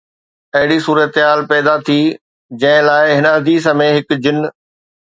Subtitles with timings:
[0.57, 1.99] اهڙي صورتحال پيدا ٿي
[2.61, 4.45] جنهن لاءِ هن حديث ۾ هڪ جن